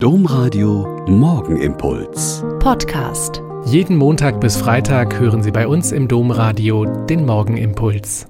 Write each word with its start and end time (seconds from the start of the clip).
Domradio 0.00 1.04
Morgenimpuls. 1.08 2.44
Podcast. 2.60 3.42
Jeden 3.66 3.96
Montag 3.96 4.40
bis 4.40 4.56
Freitag 4.56 5.18
hören 5.18 5.42
Sie 5.42 5.50
bei 5.50 5.66
uns 5.66 5.90
im 5.90 6.06
Domradio 6.06 6.84
den 6.84 7.26
Morgenimpuls. 7.26 8.28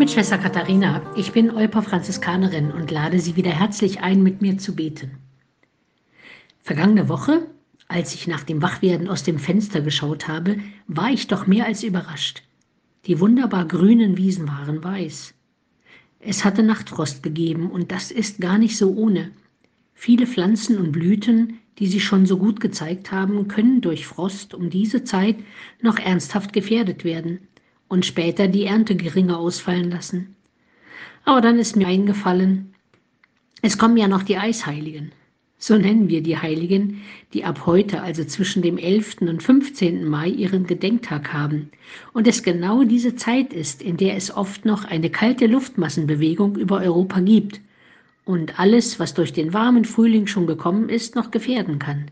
Mit 0.00 0.10
Schwester 0.10 0.36
Katharina, 0.38 1.00
ich 1.14 1.30
bin 1.30 1.52
Olper 1.52 1.82
Franziskanerin 1.82 2.72
und 2.72 2.90
lade 2.90 3.20
Sie 3.20 3.36
wieder 3.36 3.52
herzlich 3.52 4.00
ein, 4.00 4.24
mit 4.24 4.42
mir 4.42 4.58
zu 4.58 4.74
beten. 4.74 5.12
Vergangene 6.64 7.08
Woche, 7.08 7.46
als 7.86 8.16
ich 8.16 8.26
nach 8.26 8.42
dem 8.42 8.62
Wachwerden 8.62 9.06
aus 9.06 9.22
dem 9.22 9.38
Fenster 9.38 9.80
geschaut 9.80 10.26
habe, 10.26 10.56
war 10.88 11.10
ich 11.10 11.28
doch 11.28 11.46
mehr 11.46 11.66
als 11.66 11.84
überrascht. 11.84 12.42
Die 13.06 13.20
wunderbar 13.20 13.64
grünen 13.64 14.16
Wiesen 14.16 14.48
waren 14.48 14.82
weiß. 14.82 15.37
Es 16.20 16.44
hatte 16.44 16.62
Nachtfrost 16.62 17.22
gegeben 17.22 17.70
und 17.70 17.92
das 17.92 18.10
ist 18.10 18.40
gar 18.40 18.58
nicht 18.58 18.76
so 18.76 18.92
ohne. 18.94 19.30
Viele 19.94 20.26
Pflanzen 20.26 20.78
und 20.78 20.92
Blüten, 20.92 21.58
die 21.78 21.86
sich 21.86 22.04
schon 22.04 22.26
so 22.26 22.38
gut 22.38 22.60
gezeigt 22.60 23.12
haben, 23.12 23.46
können 23.48 23.80
durch 23.80 24.06
Frost 24.06 24.54
um 24.54 24.70
diese 24.70 25.04
Zeit 25.04 25.36
noch 25.80 25.98
ernsthaft 25.98 26.52
gefährdet 26.52 27.04
werden 27.04 27.40
und 27.88 28.04
später 28.04 28.48
die 28.48 28.64
Ernte 28.64 28.96
geringer 28.96 29.38
ausfallen 29.38 29.90
lassen. 29.90 30.34
Aber 31.24 31.40
dann 31.40 31.58
ist 31.58 31.76
mir 31.76 31.86
eingefallen, 31.86 32.74
es 33.62 33.78
kommen 33.78 33.96
ja 33.96 34.08
noch 34.08 34.22
die 34.22 34.38
Eisheiligen. 34.38 35.12
So 35.60 35.76
nennen 35.76 36.08
wir 36.08 36.22
die 36.22 36.38
Heiligen, 36.38 37.02
die 37.34 37.42
ab 37.42 37.66
heute, 37.66 38.00
also 38.00 38.22
zwischen 38.22 38.62
dem 38.62 38.78
11. 38.78 39.22
und 39.22 39.42
15. 39.42 40.04
Mai, 40.04 40.28
ihren 40.28 40.68
Gedenktag 40.68 41.32
haben 41.32 41.70
und 42.12 42.28
es 42.28 42.44
genau 42.44 42.84
diese 42.84 43.16
Zeit 43.16 43.52
ist, 43.52 43.82
in 43.82 43.96
der 43.96 44.14
es 44.14 44.34
oft 44.34 44.64
noch 44.64 44.84
eine 44.84 45.10
kalte 45.10 45.48
Luftmassenbewegung 45.48 46.54
über 46.56 46.80
Europa 46.80 47.18
gibt 47.18 47.60
und 48.24 48.60
alles, 48.60 49.00
was 49.00 49.14
durch 49.14 49.32
den 49.32 49.52
warmen 49.52 49.84
Frühling 49.84 50.28
schon 50.28 50.46
gekommen 50.46 50.88
ist, 50.88 51.16
noch 51.16 51.32
gefährden 51.32 51.80
kann. 51.80 52.08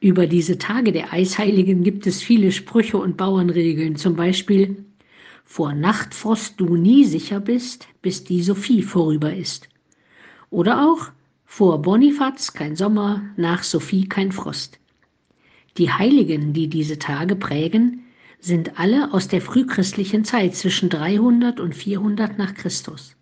Über 0.00 0.26
diese 0.26 0.58
Tage 0.58 0.90
der 0.90 1.12
Eisheiligen 1.12 1.84
gibt 1.84 2.08
es 2.08 2.22
viele 2.22 2.50
Sprüche 2.50 2.98
und 2.98 3.16
Bauernregeln, 3.16 3.94
zum 3.94 4.16
Beispiel 4.16 4.84
Vor 5.44 5.74
Nachtfrost 5.74 6.58
du 6.58 6.76
nie 6.76 7.04
sicher 7.04 7.38
bist, 7.38 7.86
bis 8.02 8.24
die 8.24 8.42
Sophie 8.42 8.82
vorüber 8.82 9.32
ist. 9.32 9.68
Oder 10.50 10.84
auch 10.84 11.10
vor 11.50 11.80
Bonifaz 11.80 12.52
kein 12.52 12.76
Sommer, 12.76 13.22
nach 13.36 13.62
Sophie 13.62 14.06
kein 14.06 14.32
Frost. 14.32 14.78
Die 15.78 15.90
Heiligen, 15.90 16.52
die 16.52 16.68
diese 16.68 16.98
Tage 16.98 17.34
prägen, 17.34 18.04
sind 18.38 18.78
alle 18.78 19.12
aus 19.12 19.28
der 19.28 19.40
frühchristlichen 19.40 20.24
Zeit 20.24 20.54
zwischen 20.54 20.90
300 20.90 21.58
und 21.58 21.74
400 21.74 22.38
nach 22.38 22.54
Christus. 22.54 23.16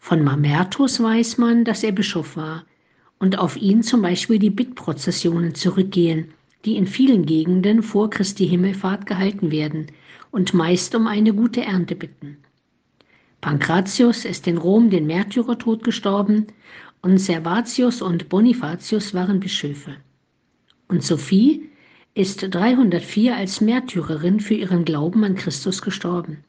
Von 0.00 0.24
Mamertus 0.24 1.00
weiß 1.00 1.38
man, 1.38 1.64
dass 1.64 1.84
er 1.84 1.92
Bischof 1.92 2.36
war 2.36 2.64
und 3.20 3.38
auf 3.38 3.56
ihn 3.56 3.82
zum 3.82 4.00
Beispiel 4.00 4.38
die 4.38 4.50
Bittprozessionen 4.50 5.54
zurückgehen, 5.54 6.32
die 6.64 6.76
in 6.76 6.86
vielen 6.86 7.26
Gegenden 7.26 7.82
vor 7.82 8.08
Christi 8.08 8.48
Himmelfahrt 8.48 9.04
gehalten 9.04 9.50
werden 9.50 9.88
und 10.30 10.54
meist 10.54 10.94
um 10.94 11.06
eine 11.06 11.34
gute 11.34 11.62
Ernte 11.62 11.96
bitten. 11.96 12.38
Pankratius 13.42 14.24
ist 14.24 14.46
in 14.46 14.56
Rom 14.56 14.88
den 14.88 15.06
Märtyrertod 15.06 15.84
gestorben 15.84 16.46
und 17.02 17.18
Servatius 17.18 18.00
und 18.00 18.28
Bonifatius 18.28 19.12
waren 19.12 19.40
Bischöfe. 19.40 19.96
Und 20.86 21.02
Sophie 21.02 21.68
ist 22.14 22.46
304 22.54 23.34
als 23.36 23.60
Märtyrerin 23.60 24.38
für 24.38 24.54
ihren 24.54 24.84
Glauben 24.84 25.24
an 25.24 25.34
Christus 25.34 25.82
gestorben. 25.82 26.44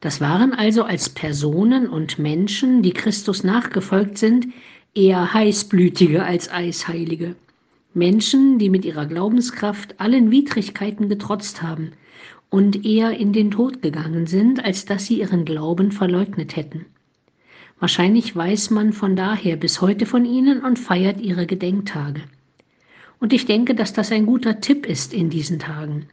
Das 0.00 0.20
waren 0.20 0.54
also 0.54 0.84
als 0.84 1.08
Personen 1.08 1.88
und 1.88 2.20
Menschen, 2.20 2.82
die 2.82 2.92
Christus 2.92 3.42
nachgefolgt 3.42 4.16
sind, 4.16 4.46
eher 4.94 5.34
heißblütige 5.34 6.22
als 6.22 6.48
Eisheilige. 6.52 7.34
Menschen, 7.94 8.60
die 8.60 8.70
mit 8.70 8.84
ihrer 8.84 9.06
Glaubenskraft 9.06 9.98
allen 9.98 10.30
Widrigkeiten 10.30 11.08
getrotzt 11.08 11.62
haben 11.62 11.90
und 12.48 12.84
eher 12.84 13.18
in 13.18 13.32
den 13.32 13.50
Tod 13.50 13.82
gegangen 13.82 14.28
sind, 14.28 14.64
als 14.64 14.84
dass 14.84 15.06
sie 15.06 15.18
ihren 15.18 15.44
Glauben 15.44 15.90
verleugnet 15.90 16.54
hätten. 16.54 16.86
Wahrscheinlich 17.80 18.34
weiß 18.34 18.70
man 18.70 18.92
von 18.92 19.14
daher 19.14 19.56
bis 19.56 19.80
heute 19.80 20.04
von 20.04 20.24
ihnen 20.24 20.64
und 20.64 20.78
feiert 20.78 21.20
ihre 21.20 21.46
Gedenktage. 21.46 22.22
Und 23.20 23.32
ich 23.32 23.46
denke, 23.46 23.74
dass 23.74 23.92
das 23.92 24.10
ein 24.10 24.26
guter 24.26 24.60
Tipp 24.60 24.86
ist 24.86 25.14
in 25.14 25.30
diesen 25.30 25.58
Tagen. 25.58 26.08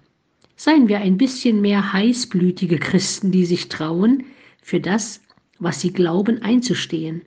Seien 0.56 0.88
wir 0.88 1.00
ein 1.00 1.18
bisschen 1.18 1.62
mehr 1.62 1.92
heißblütige 1.92 2.78
Christen, 2.78 3.32
die 3.32 3.46
sich 3.46 3.68
trauen, 3.68 4.26
für 4.62 4.80
das, 4.80 5.22
was 5.60 5.82
sie 5.82 5.92
glauben, 5.92 6.42
einzustehen, 6.42 7.24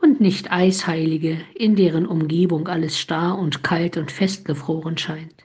und 0.00 0.20
nicht 0.20 0.52
Eisheilige, 0.52 1.38
in 1.54 1.76
deren 1.76 2.06
Umgebung 2.06 2.68
alles 2.68 2.98
starr 2.98 3.38
und 3.38 3.62
kalt 3.62 3.96
und 3.96 4.10
festgefroren 4.10 4.98
scheint. 4.98 5.44